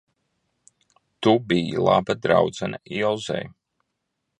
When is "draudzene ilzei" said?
2.25-3.45